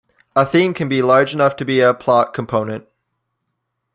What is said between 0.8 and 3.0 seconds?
be large enough to be a plot component.